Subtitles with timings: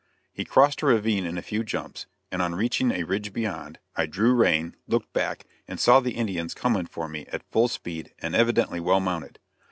[0.33, 4.07] He crossed a ravine in a few jumps, and on reaching a ridge beyond, I
[4.07, 8.33] drew rein, looked back and saw the Indians coming for me at full speed and
[8.33, 9.37] evidently well mounted.